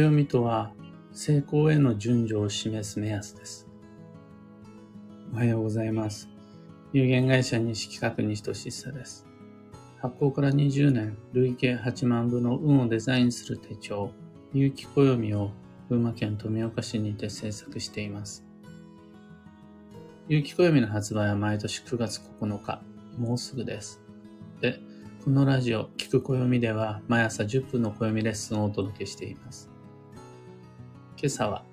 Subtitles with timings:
[0.00, 0.72] 暦とは
[1.12, 3.68] 成功への順序を示す目安です。
[5.32, 6.28] おはようございます。
[6.92, 9.24] 有限会社西企画西俊久です。
[10.02, 14.10] 発行から20年、累計8万部の運をデザインする手帳、
[14.52, 15.52] 有機暦を
[15.88, 18.44] 群馬県富岡市にて制作しています。
[20.26, 22.82] 有機暦の発売は毎年9月9日、
[23.16, 24.00] もうすぐです。
[24.60, 24.80] で、
[25.24, 29.73] このラジオ、聞く暦では毎朝10分の暦レッスンをお届けしています。
[31.24, 31.64] 今朝は、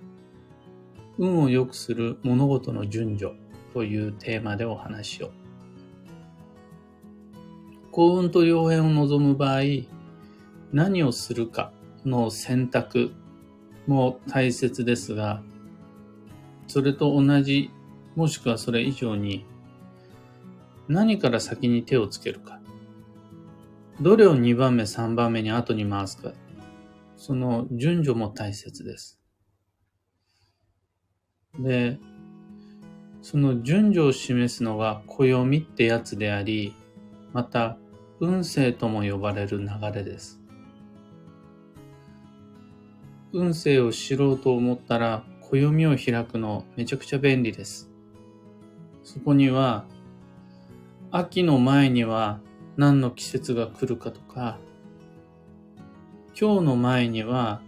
[1.18, 3.36] 運を良くする物事の順序
[3.74, 5.32] というテーマでお話を。
[7.92, 9.64] 幸運と良縁を望む場合、
[10.72, 11.74] 何をするか
[12.06, 13.12] の選択
[13.88, 15.44] も大切ですが、
[16.68, 17.72] それと同じ、
[18.16, 19.46] もしくはそれ以上に、
[20.88, 22.62] 何から先に手をつけるか。
[24.00, 26.32] どれを2番目、3番目に後に回すか。
[27.18, 29.21] その順序も大切です。
[31.60, 32.00] で、
[33.22, 36.74] その順序を示すのが暦ってやつであり、
[37.34, 37.78] また
[38.20, 40.42] 運勢とも呼ばれる流れです。
[43.34, 47.90] 運勢を知ろうと思ったら暦を開くのめちゃくちゃ便利です。
[49.04, 49.86] そこには
[51.12, 52.40] 秋の前には
[52.78, 54.58] 何の季節が来るかとか、
[56.40, 57.62] 今日の前には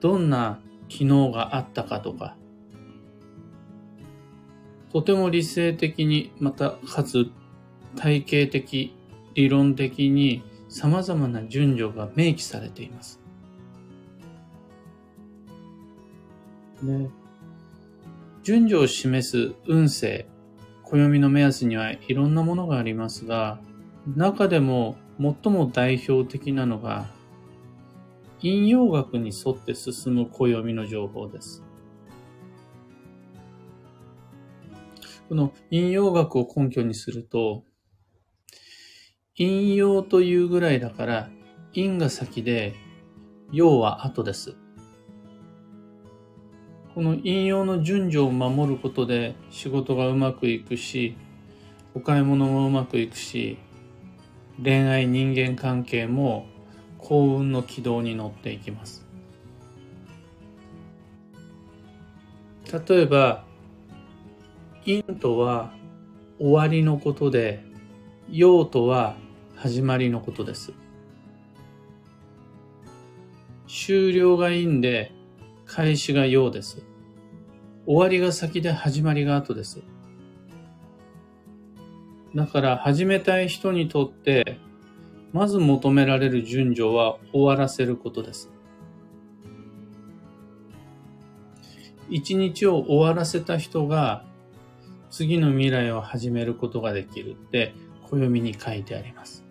[0.00, 2.36] どんな機能があったかとか、
[4.94, 7.28] とても理性的に、またかつ
[7.96, 8.94] 体系的、
[9.34, 13.20] 理論的に様々な順序が明記されています。
[16.80, 17.10] ね、
[18.44, 20.28] 順序を示す運勢、
[20.84, 23.58] 暦の目安にはいろんなものがありますが、
[24.14, 27.06] 中でも最も代表的なのが、
[28.42, 31.63] 引用学に沿って進む暦の情報です。
[35.28, 37.64] この引用学を根拠にすると、
[39.36, 41.30] 引用というぐらいだから、
[41.72, 42.74] 因が先で、
[43.52, 44.56] 用は後です。
[46.94, 51.16] この引用の順序を守ることで仕事がうまくいくし、
[51.94, 53.58] お買い物もうまくいくし、
[54.62, 56.46] 恋愛人間関係も
[56.98, 59.04] 幸運の軌道に乗っていきます。
[62.88, 63.44] 例えば、
[64.86, 65.72] 因とは
[66.38, 67.64] 終わりのことで、
[68.30, 69.16] 用とは
[69.56, 70.74] 始まりのことです。
[73.66, 75.12] 終了が因で、
[75.64, 76.84] 開始が用です。
[77.86, 79.82] 終わりが先で始まりが後です。
[82.34, 84.58] だから始めたい人にとって、
[85.32, 88.50] まず求められる順序は終わらせることです。
[92.10, 94.24] 一日を終わらせた人が
[95.16, 97.72] 次の未来を始めることができるって
[98.10, 99.44] 暦に書いてあります。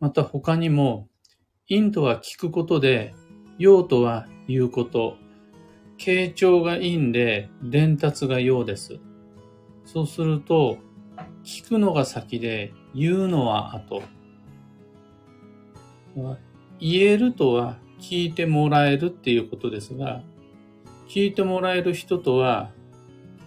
[0.00, 1.08] また他にも、
[1.68, 3.14] 陰とは聞くことで、
[3.58, 5.18] 陽とは言うこと、
[5.98, 8.98] 傾聴が陰で伝達が陽です。
[9.84, 10.78] そうすると、
[11.44, 14.02] 聞くのが先で言うのは後。
[16.80, 20.22] 言えるとは聞いてもらえるっていうことですが、
[21.08, 22.70] 聞いてもらえる人とは、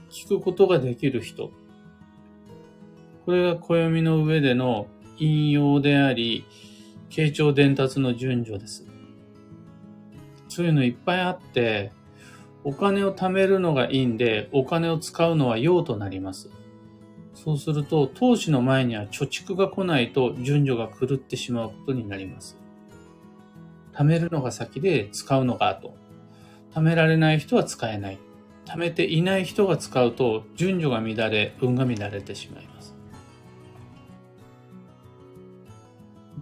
[0.09, 1.51] 聞くことができる人。
[3.25, 4.87] これが暦の上での
[5.17, 6.45] 引用であり、
[7.09, 8.87] 傾聴伝達の順序です。
[10.47, 11.91] そういうのいっぱいあって、
[12.63, 16.49] お金を貯めるのがいいんで、お金を使うのは用となります。
[17.33, 22.57] そうすると、投資の前には貯蓄が来ないと順序が狂ってしまうことになります。
[23.93, 25.98] 貯めるのが先で使うのが後。
[26.79, 28.19] 貯められない人は使えない。
[28.65, 32.95] 貯めていない人が使うと順序が乱れ、運が乱れてしまいます。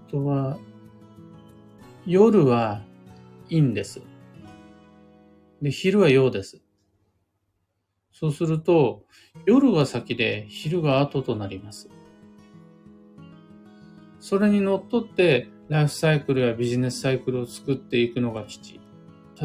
[0.08, 0.60] あとは、
[2.06, 2.84] 夜は
[3.50, 4.04] いいんです。
[5.60, 6.62] で、昼は陽です。
[8.12, 9.06] そうすると、
[9.48, 11.90] 夜が先で昼が後となります。
[14.20, 18.80] それにのっとって、ライフサイクルやビジネスサイクルを作っていくのが基地。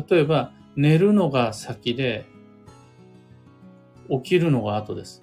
[0.08, 2.26] 例えば、寝るのが先で、
[4.08, 5.22] 起きるのが後です。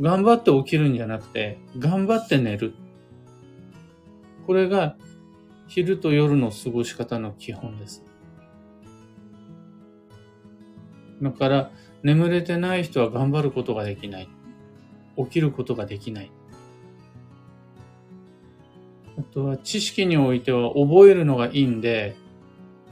[0.00, 2.74] 頑張って起きるんじゃなくて、頑張って寝る。
[4.46, 4.96] これが
[5.68, 8.04] 昼と夜の過ごし方の基本です。
[11.22, 11.70] だから、
[12.02, 14.28] 眠れてない人は頑張ることができない。
[15.16, 16.30] 起きることができない。
[19.16, 22.16] あとは知識においては覚えるのがいいんで、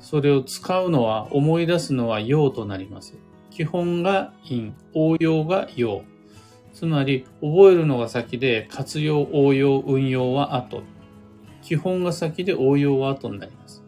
[0.02, 3.14] それを使うのは、思い出すのは用となります。
[3.50, 6.02] 基本が因、応用が用。
[6.74, 10.82] つまり、覚えるのが先で、活用、応用、運用は後。
[11.62, 13.82] 基本が先で応用は後になります。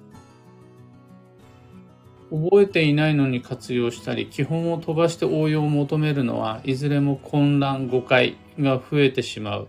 [2.31, 9.69] 覚えていないのに活用したり、基本を飛ばして応用を求めるのは、いずれも混乱、誤解が増えてしまう。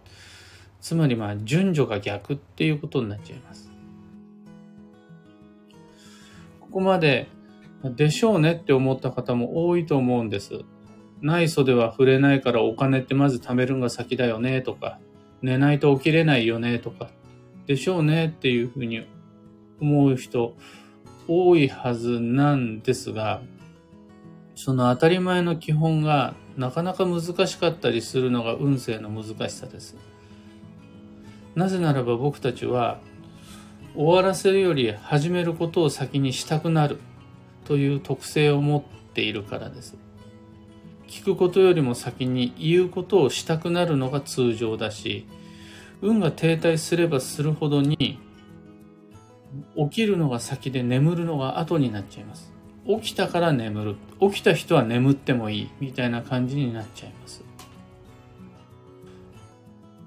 [0.80, 3.65] つまりまあ順序が逆っていうことになっちゃいます。
[6.76, 7.30] ここまで
[7.86, 10.66] でしょうねって思った方も多いと思うんです。
[11.22, 15.00] ない袖は触れないからお金ってまず貯めるのが先だよねとか、
[15.42, 17.12] 寝ないと起きれないよねとか、
[17.66, 19.08] でしょうねっていうふうに
[19.80, 20.58] 思う人
[21.30, 23.42] 多いはずなんですが、
[24.56, 29.96] その当たり前の基本がなかなか難しかったりするのが運勢の難しさです。
[31.56, 33.00] なぜならば僕たちは
[33.96, 37.00] 終わらせるより始めることを先にしたくなる
[37.66, 38.84] という特性を持っ
[39.14, 39.96] ているからです。
[41.08, 45.26] 聞くことよりも先に言うことをしたくなるのが通常だし、
[46.02, 48.20] 運が停滞すればするほどに
[49.78, 52.52] 起きるのが先で眠るのが後になっちゃいます。
[52.88, 53.96] 起きたから眠る。
[54.20, 57.44] 起きた人は眠ってもいいみたいな感じになっちゃいます。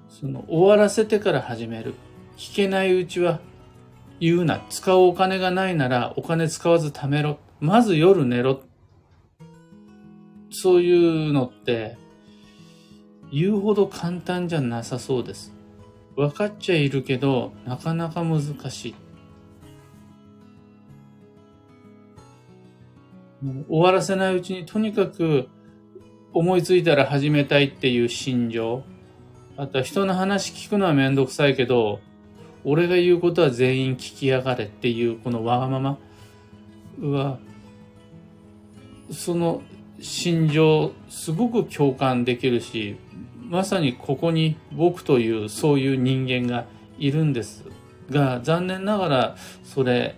[0.09, 1.95] その終わらせてから始める。
[2.37, 3.39] 聞けないうちは
[4.19, 4.61] 言うな。
[4.69, 7.39] 使うお金がないならお金使わず貯めろ。
[7.59, 8.61] まず夜寝ろ。
[10.51, 11.97] そういうのって
[13.31, 15.53] 言うほど簡単じゃなさそうです。
[16.15, 18.95] 分かっちゃいるけどなかなか難しい。
[23.69, 25.47] 終わらせないうちにとにかく
[26.33, 28.83] 思いついたら始めたいっていう心情。
[29.55, 31.99] あとは人の話聞くのはめんどくさいけど、
[32.63, 35.97] 俺が言うことは全員聞きやがれっていうこのわがまま
[37.01, 37.39] は、
[39.11, 39.61] その
[40.01, 42.97] 心情すごく共感できるし、
[43.49, 46.65] まさにここに僕というそういう人間が
[46.97, 47.65] いるんです
[48.09, 50.15] が、残念ながらそれ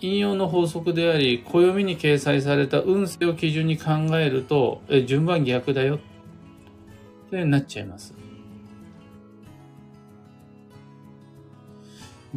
[0.00, 8.14] 引用の法則であり、暦に掲載された運勢を基準に考えると、え順番逆だよってなっちゃいます。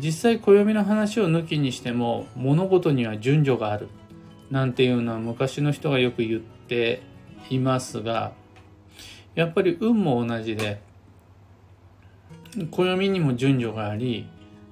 [0.01, 3.87] 実際暦の話を抜きにしても物事には順序がある。
[4.49, 7.03] なんていうのは昔の人がよく言って
[7.49, 8.33] いますが
[9.33, 10.81] やっぱり運も同じで
[12.69, 14.27] 暦にも順序があり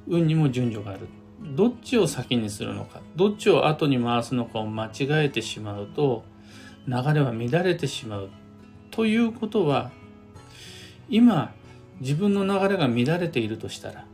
[0.08, 1.08] 運にも順序がある。
[1.56, 6.26] どっちを先にするのかどっちを後に回すのかを間違えてしまうと
[6.86, 8.30] 流れは乱れてしまう。
[8.92, 9.92] ということは
[11.10, 11.54] 今
[12.02, 14.06] 自分の流れが乱れているとしたら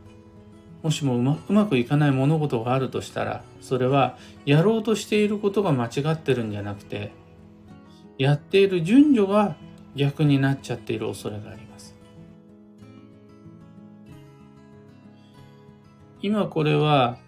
[0.86, 7.10] もしもうまうまくいかない物事があるとしたらそれはやろうとしていることが間違ってるんじゃなくて
[8.18, 9.56] やっている順序が
[9.96, 11.96] 逆になっちゃっている恐れがあります
[16.22, 17.18] 今これは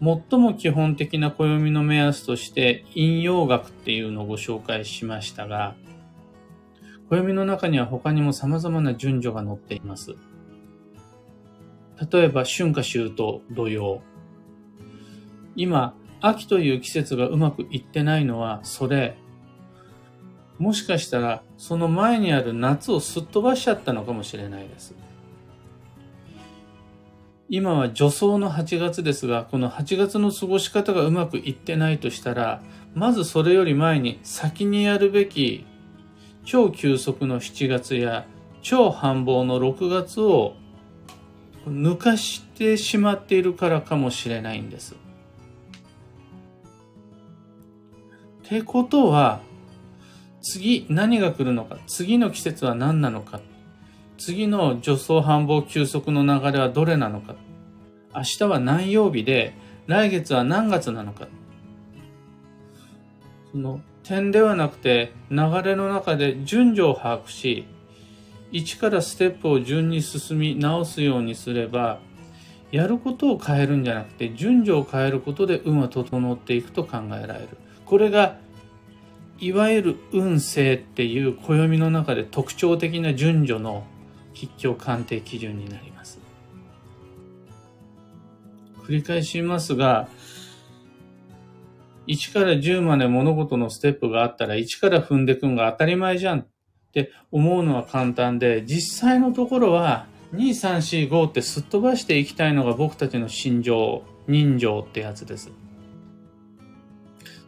[0.00, 5.76] 最も基本的な暦の目安として引用学っていうのをご紹介しましたが
[7.08, 10.16] 暦の中には他にも様々な順序が載っています。
[12.12, 14.02] 例えば春夏秋冬土曜。
[15.56, 19.16] 今、秋という季節がうまくいってないのは、それ、
[20.58, 24.94] もしかしたらその前にある夏をすっ飛ばしちゃったのかもしれないです。
[27.48, 32.62] 今は助走の8月ですが、この8月の過ごし方がうまくいってないとしたら、
[32.94, 35.66] まずそれより前に先にやるべき
[36.44, 38.26] 超急速の7月や
[38.62, 40.54] 超繁忙の6月を
[41.66, 44.94] 抜かしてしまっているからかもしれないんです。
[48.44, 49.40] ってことは、
[50.42, 53.40] 次何が来るのか、次の季節は何なのか、
[54.18, 57.34] 次の助走繁忙休息の流れはどれなのか、
[58.14, 59.54] 明日は何曜日で、
[59.86, 61.28] 来月は何月なのか、
[63.52, 67.66] その点ではなくて流れの中で順序を把握し、
[68.52, 71.98] 1からステップを順に進み直すようにすれば
[72.70, 77.48] やることを変えるんじゃなくて順序を変えることで運は整っていくと考えられる。
[77.84, 78.36] これが
[79.38, 83.84] いわゆる運勢っていう暦の中で特徴的な順序の
[84.34, 86.20] 吉凶鑑定基準になります。
[88.84, 90.08] 繰り返しますが
[92.06, 96.46] 1から10まで物事のステップがあったら1から踏んでいくのが当たり前じゃん。
[96.92, 105.50] って思うのは簡単で、実際のところは2345ってすっ飛ばしていきたいのが僕たちの心情、人情ってやつです。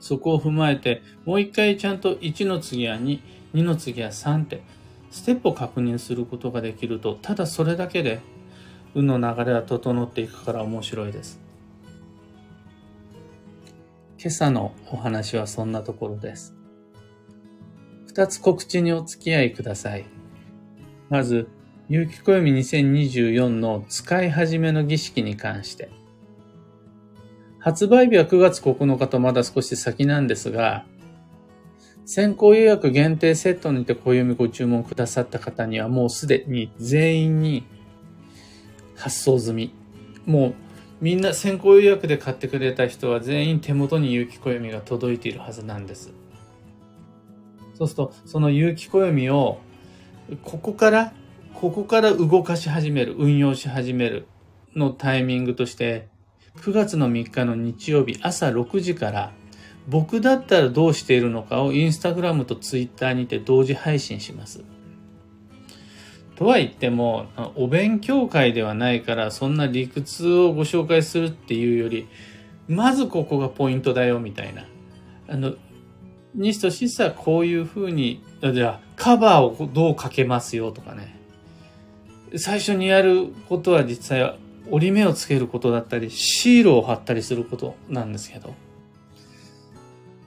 [0.01, 3.21] そこを踏まえて、もう一回ちゃんと1の次は2、
[3.55, 4.63] 2の次は3って、
[5.11, 8.21] ステップを確認することができると、ただそれだけで、
[8.95, 11.39] 運の流れは整っていくから面白いです。
[14.19, 16.54] 今朝のお話はそんなところです。
[18.15, 20.05] 二つ告知にお付き合いください。
[21.11, 21.49] まず、
[21.89, 25.91] 有機暦2024の使い始めの儀式に関して。
[27.59, 30.85] 発売日は9月9日とまだ少し先なんですが、
[32.05, 37.65] 先行予約限定セットにて暦ご注文くださった方にはもうすでに全員に
[38.95, 39.75] 発送済み。
[40.25, 40.55] もう
[41.01, 46.13] みんな先行予約で買ってくれた人は全員手元に有機暦が届いているはずなんです。
[47.75, 49.59] そうすると、その有機暦を
[50.43, 51.13] ここから
[51.55, 54.27] ここから動かし始める、運用し始める
[54.75, 56.09] のタイミングとして、
[56.59, 59.33] 9月の3日の日曜日朝6時から
[59.89, 64.63] 僕だったらどうしているのかをインスタグラムとツイッターにて同時配信します。
[66.37, 72.09] とは言っても、お勉強会ではないからそんな理屈をご紹介するっていうより、
[72.67, 74.67] まずここがポイントだよみたいな。
[75.29, 75.55] あの、
[76.35, 78.23] 西とシスはこういうふうに、
[78.53, 81.17] じゃあカバーをどうかけますよとかね。
[82.37, 84.37] 最初にやることは実際は
[84.71, 88.55] 折り目をつけることだったり、シールを貼ったりすることなんですけど、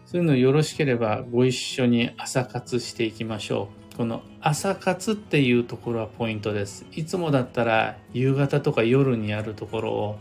[0.05, 3.97] そういうのよろしければご一緒に朝活していきましょう。
[3.97, 6.85] この朝活っていうところはポイントです。
[6.93, 10.19] いつもだったら夕方とか夜にやるところを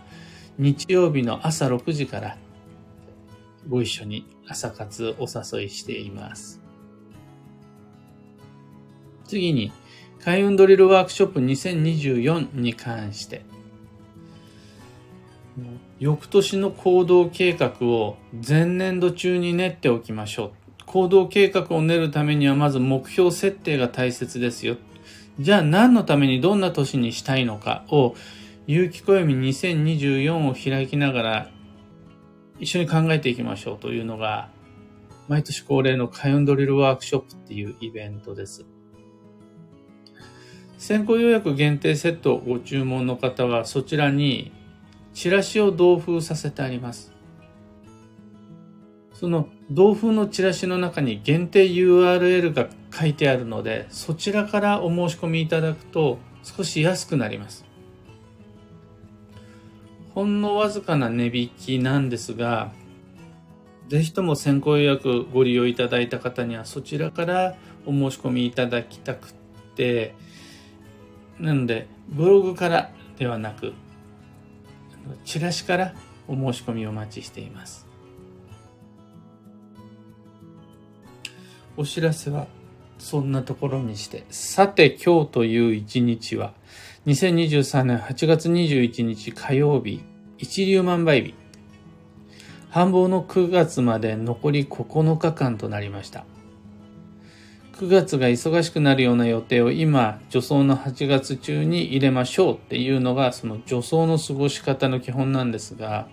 [0.58, 2.36] 日曜日の朝6時から
[3.68, 6.60] ご一緒に朝活お誘いしています。
[9.24, 9.72] 次に
[10.22, 13.44] 開運ドリルワークショップ2024に関して、
[15.98, 20.50] 翌年の行動計画を前年度中に練っておきましょう。
[20.86, 24.76] 行動計画を練るためにはまず目標設定が大切ですよ。
[25.38, 28.14] じゃあ何のためにどんな年にしたいのかを
[28.66, 31.50] 有機暦2024を開きながら
[32.58, 34.48] 一緒に考えていきましょうというのが
[35.28, 38.64] 毎年恒例の開運ドリルワークショップっていうイベントです。
[40.78, 44.52] 先行予約限定セットをご注文の方はそちらに
[45.14, 47.12] チラシを同封させてあります。
[49.14, 57.65] その同封のチラシの中に限定 URL が書いてあるので、そちらからお申し込みいただくと少し安くなります。
[60.16, 62.72] ほんのわずかな値引きなんですが、
[63.88, 67.54] ぜひとも先行予約ご利用いただいた方にはそちらから
[67.84, 69.34] お申し込みいただきたく
[69.76, 70.14] て、
[71.38, 73.74] なので、ブログからではなく、
[75.26, 75.94] チラシから
[76.26, 77.86] お申し込みをお待ちしています。
[81.76, 82.46] お知らせは
[82.98, 86.54] そんなところにして、さて今日という一日は、
[87.06, 90.02] 2023年8月21日火曜日、
[90.38, 91.34] 一粒万倍日。
[92.70, 96.24] 繁忙の9月まで残り9日間となりました。
[97.78, 106.08] 9月が忙しくなるような予定を今、助走の8月中に入れましょうっていうのが、その助走の過ごし方の基本なんですが、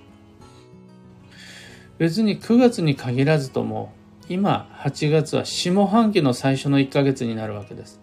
[1.98, 3.94] 別に9月に限らずとも、
[4.30, 8.01] 今8月は下半期の最初の1ヶ月になるわけです。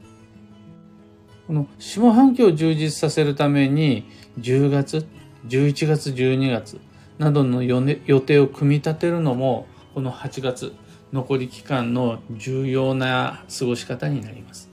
[1.47, 4.07] この下半期を充実させるために、
[4.39, 5.07] 10月、
[5.49, 6.81] 11月、12月
[7.19, 10.75] などの予定を組み立てるのも、この8月、
[11.13, 14.71] 残り期間の重要な過ごし方になります。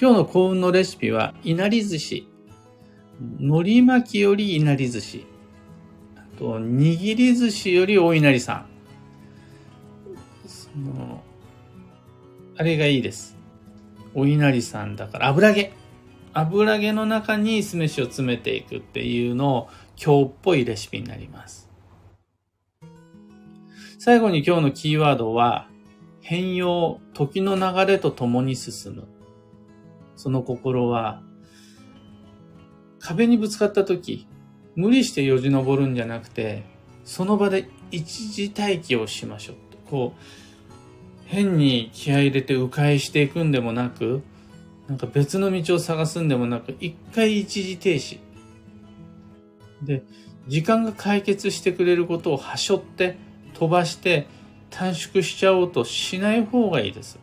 [0.00, 2.28] 今日の幸運のレシピは、いなり寿司。
[3.38, 5.26] 海苔巻きよりいなり寿司。
[6.34, 8.66] あと、握り寿司よりお稲荷さん。
[10.46, 11.22] その、
[12.56, 13.36] あれがいいです。
[14.14, 15.72] お稲荷さんだから油揚げ。
[16.32, 19.68] 油揚げの中に酢飯を詰めていくっていうのを
[20.02, 21.70] 今日っぽいレシピになります。
[24.00, 25.68] 最後に今日のキーワードは、
[26.20, 29.04] 変容、時の流れと共に進む。
[30.16, 31.22] その心は、
[32.98, 34.26] 壁にぶつかった時、
[34.76, 36.64] 無理してよじ登るんじゃなくて、
[37.04, 39.56] その場で一時待機をしましょう。
[39.90, 40.20] こう、
[41.26, 44.22] 変に気合入れて迂回していくんでもなく、
[44.88, 48.18] なんか別の道を探すんでもなく、一回一時停止。
[49.82, 50.02] で、
[50.48, 53.16] 時間が解決してくれることをはしょって、
[53.54, 54.26] 飛ばして
[54.70, 57.18] 短縮しちゃおうとしない方がいいです。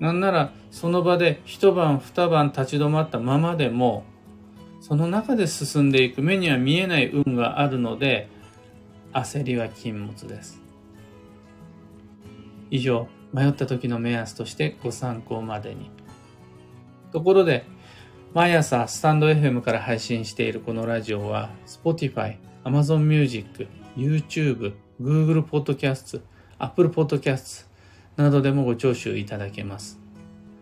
[0.00, 4.04] なんならその場で一晩二晩立ち止まったままでも
[4.88, 8.28] その中で進んでいく目には見えない運があるので
[9.12, 10.60] 焦りは禁物です
[12.70, 15.90] 以上迷った時の目安としてご参考までに
[17.12, 17.66] ところで
[18.34, 23.66] 毎朝スタンド FM から配信しているこのラジオは Spotify、Amazon Music、
[23.96, 26.20] YouTube、Google Podcast、
[26.58, 27.66] Apple Podcast
[28.16, 29.98] などでもご聴取いただけます。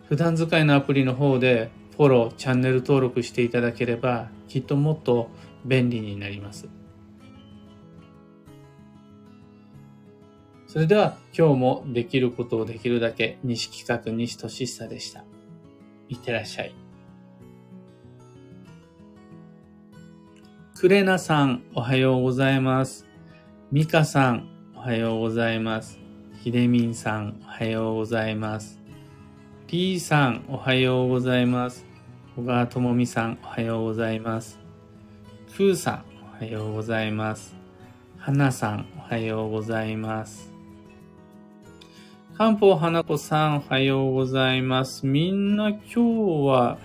[0.08, 5.30] 普段使いのアプリの方でフォロー、チャンネル登録していただければきっともっと
[5.64, 6.68] 便利になります。
[10.66, 15.24] それでは今日もできることをできるだけ西企画西俊久でした。
[16.08, 16.74] いってらっしゃい。
[20.74, 23.06] クレナさん、おはようございます。
[23.72, 25.98] ミカさん、おはようございます。
[26.42, 28.75] ヒデミンさん、おはようございます。
[29.68, 31.84] リーさん、おはようございます。
[32.36, 34.60] 小川智美さん、おはようございます。
[35.56, 36.04] クーさん、
[36.40, 37.56] おはようございます。
[38.16, 40.52] はなさん、おはようございます。
[42.38, 45.04] 漢方花子さん、おはようございます。
[45.04, 46.00] みんな今日
[46.46, 46.78] は、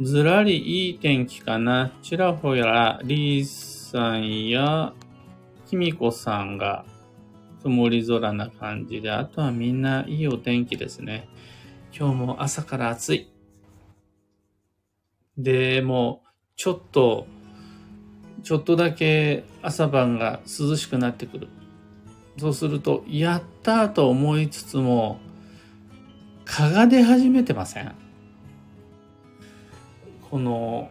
[0.00, 1.92] ずらりいい天気かな。
[2.02, 4.94] ちらほら、リーさんや、
[5.68, 6.84] きみこさんが
[7.62, 11.28] 曇り空な感じで、あとはみんないいお天気ですね。
[11.96, 13.28] 今日も朝から暑い。
[15.36, 16.22] で、も
[16.56, 17.26] ちょっと、
[18.42, 21.48] ちょっとだけ朝晩が涼しくなってくる。
[22.38, 25.18] そうすると、やったと思いつつも、
[26.44, 27.92] 蚊が出始めてません
[30.30, 30.90] この、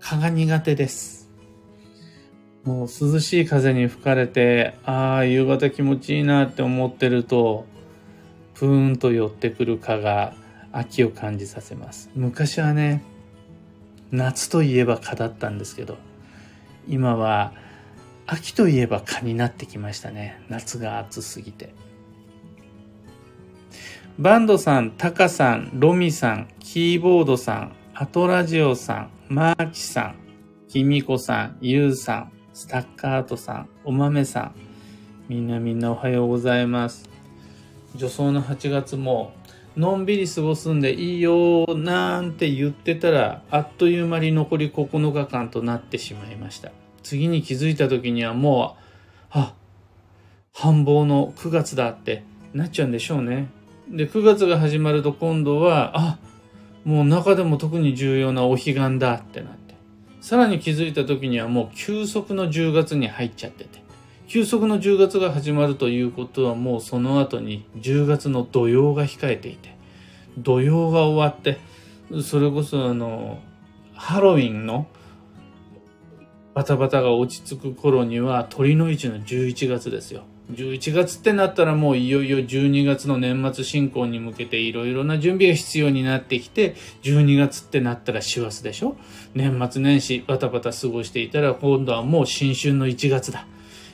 [0.00, 1.30] 蚊が苦手です。
[2.64, 7.66] もう涼しい風に吹かれて、ああ、夕方気持ちいいなって思ってると、
[8.62, 10.34] プーンと寄ってくる蚊が
[10.70, 12.10] 秋を感じさせます。
[12.14, 13.02] 昔はね、
[14.12, 15.98] 夏といえば蚊だったんですけど、
[16.86, 17.54] 今は
[18.24, 20.40] 秋といえば蚊になってきましたね。
[20.48, 21.74] 夏が暑すぎて。
[24.16, 30.14] バンドさん、タカさん、ロミさん、キーボードさん、アトラジオさん、マーキさん、
[30.68, 34.54] キミコさん、ユウさん、スタッカートさん、お豆さん、
[35.28, 37.11] みんなみんなおはようございます。
[37.94, 39.32] 女装の8月も、
[39.76, 46.70] のんびり過ごすんでいいよなんて言ってたら、あっという間に残り9日間となってしまいました。
[47.02, 48.82] 次に気づいた時にはもう、
[49.30, 49.54] あ、
[50.52, 53.48] 繁忙の9月だってなっちゃうんでしょうね。
[53.90, 56.18] で、9月が始まると今度は、あ、
[56.84, 59.74] もう中でも特に重要なお彼岸だってなって。
[60.20, 63.81] さらに気づいた時にはもう休息の10月に入っちゃってて。
[64.32, 69.76] 休息の10月が始まるということはもうその後に10月の土曜が控えていて。
[70.38, 71.58] 土曜が終わって、
[72.22, 73.42] それこそあの、
[73.92, 74.86] ハロウィンの
[76.54, 80.22] バタバタが落ち着く頃には鳥の市の11月ですよ。
[80.50, 88.96] 11月ってなったらもういよいよ12月の年末進行に向けていろいろな準備が必要になってきて、12月ってなったら師走でしょ
[89.34, 93.46] 年末年始バタバタ過ごしていたら今度はもう新春の1月だ。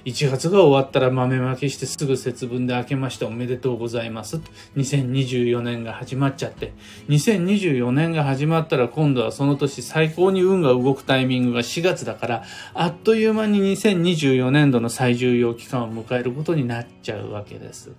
[0.08, 4.40] 1月が終わったら豆まきしてすぐ節分で明けましておめでとうございます。
[4.74, 6.72] 2024年が始まっちゃって、
[7.10, 17.92] 2024年が始まったら今度はその年最高に運が動くタイミングが4月だから、あっという間に2024年度の最重要期間を迎えることになっちゃうわけです。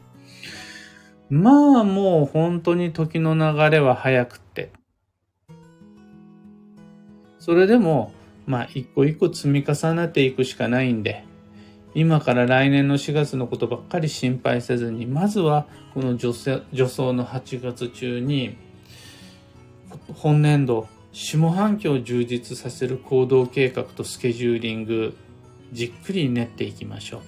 [1.30, 4.72] まあもう本当に時の流れは早くって。
[7.38, 8.12] それでも、
[8.48, 11.29] まあ一個一個積み重ねていくしかないんで、
[11.95, 16.34] 今から来年の4月のことばっかり心配せずに、まずはこの女
[16.71, 18.56] 女装の8月中に、
[20.13, 25.17] 本年度、下半期を充実させる行動計画とスケジューリング、
[25.71, 27.21] じっくり練っていきましょう。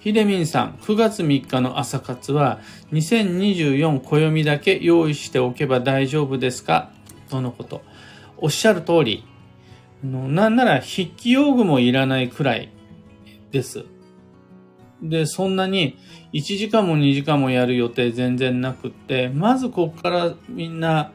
[0.00, 2.60] ひでみんさん、9月3日の朝活は
[2.92, 6.90] 2024暦だけ用意しておけば大丈夫ですか？
[7.30, 7.80] とのこと。
[8.36, 9.24] おっしゃる通り、
[10.04, 12.70] なんなら筆記用具もいらないくらい
[13.50, 13.86] です。
[15.02, 15.96] で、そんなに
[16.34, 21.12] 1時間も2時間もやる予定全然なくって、まずここからみんな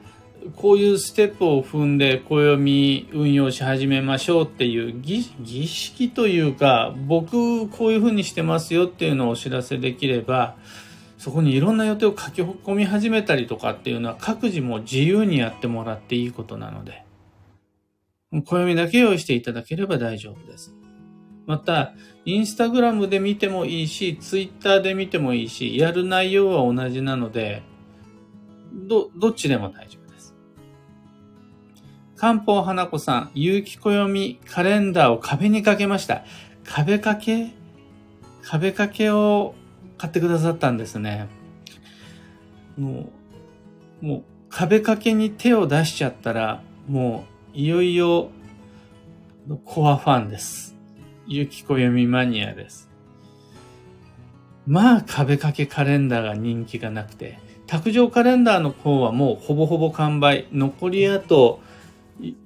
[0.56, 5.22] こういうステップを踏んで暦運用し始めましょうっていう儀
[5.68, 10.56] 式というか、僕こういう風にしてますよっていうのをお知らせできれば、
[11.20, 17.09] そこにいろんな予定を書き込み始めたりとかっていうのは各自も自由にやってもらっていいことなので。
[18.32, 20.76] 暦だけ用意していただければ大丈夫です。
[21.46, 21.94] また、
[22.26, 27.64] インスタグラムで見てもいいし、ツイッターで見てもいいし、やる内容は同じなので、
[28.72, 30.36] ど、どっちでも大丈夫です。
[32.16, 36.24] 漢方花子さん、有機暦カレンダーを壁にかけました。
[36.66, 37.52] 壁掛け？
[38.44, 39.56] 壁掛けを
[39.98, 41.28] 買ってくださったんですね。
[42.78, 43.10] も
[44.04, 48.30] う、もう壁掛けに手を出しちゃったら、もういよいよ
[49.66, 50.76] コアファンです。
[51.26, 52.90] ゆきこ読みマニアです。
[54.68, 60.48] まあ、壁掛けカレンダーが人気がなくて、卓上カレンダーの方はもうほぼほぼ完売。
[60.52, 61.60] 残りあと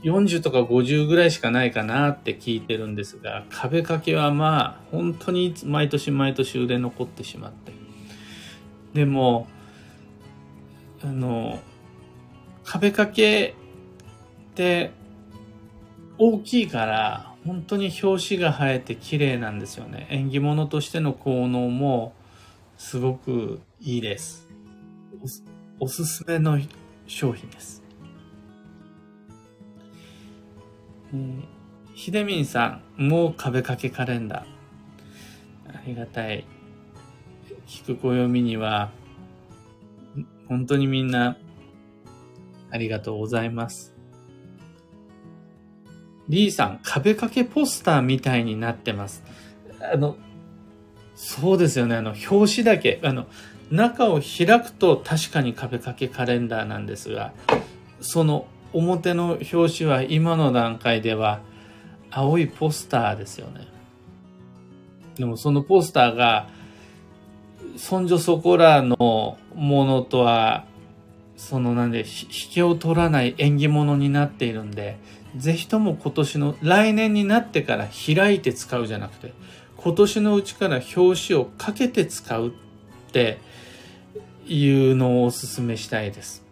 [0.03, 7.73] 40とか50ぐらいしかないかなって聞いてるんですが、壁掛けはまあ、本当に毎年毎年売れ残ってしまって。
[8.93, 9.47] でも、
[11.03, 11.59] あの、
[12.63, 13.55] 壁掛け
[14.53, 14.91] って
[16.19, 20.07] 大きいから本当に表紙が生えて綺麗なんですよね。
[20.11, 22.13] 縁起物としての効能も
[22.77, 24.47] すごくいいです。
[25.79, 26.59] おすすめの
[27.07, 27.83] 商品です。
[31.13, 31.43] えー、
[31.95, 35.77] ひでみんさん、もう壁掛けカレンダー。
[35.77, 36.45] ありがたい。
[37.67, 38.91] 聞く暦には、
[40.47, 41.37] 本当にみんな、
[42.71, 43.92] ありがとうございます。
[46.29, 49.23] リーさん、壁掛けポスターみたいになってます。
[49.93, 50.15] あの、
[51.15, 51.95] そうですよね。
[51.95, 53.27] あの、表紙だけ、あの、
[53.71, 57.33] 中を開くと確かに壁掛けカレンダーなんですが、
[58.01, 61.41] その表の表紙は今の段階では
[62.11, 63.67] 青いポスターですよね。
[65.15, 66.49] でもそのポスターが、
[67.77, 70.65] そんじょそこらのものとは、
[71.35, 72.05] そのなんで、引
[72.53, 74.97] けを取らない縁起物になっているんで、
[75.35, 79.33] ぜひとも今年の、来年になってから開いて使うじゃなくて、
[79.77, 82.51] 今年のうちから表紙をかけて使うっ
[83.11, 83.39] て
[84.47, 86.43] いうのをお勧めしたいです。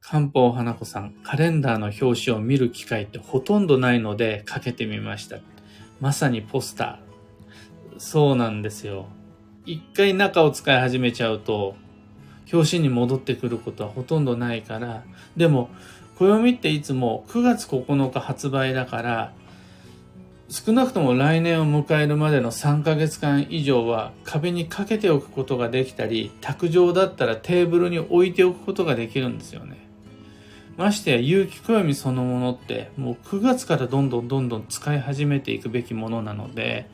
[0.00, 5.38] 漢方花子さん、カレンダーの表紙を見る機会ってほとんどないのでかけてみました。
[6.00, 7.98] まさにポスター。
[7.98, 9.06] そうなんですよ。
[9.66, 11.76] 一回中を使い始めちゃうと、
[12.52, 15.04] 表紙に戻ってくることはほとんどないから、
[15.36, 15.70] でも、
[16.18, 19.32] 暦っていつも9月9日発売だから、
[20.50, 29.86] 少なくとも来年を迎えるまでの3ヶ月間以上は壁にかけておくことができたり、卓上だったらテーブルに置いておくことができるんですよね。
[30.78, 36.88] ましてや有機暦そのものってもう9月からどんどんどんどん使い始めていくべきものなので、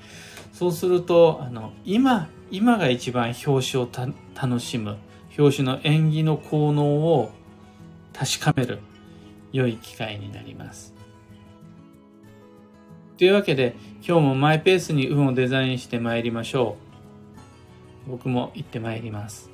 [0.52, 3.88] そうすると、あの、今、今が一番表紙を
[4.34, 4.96] 楽しむ。
[5.36, 7.32] 表紙の縁起の効能を
[8.12, 8.78] 確かめる
[9.52, 10.94] 良い機会になります。
[13.16, 16.76] というわけで今日もマイペースに運をデザインして参りましょ
[18.06, 18.10] う。
[18.10, 19.53] 僕も行って参ります。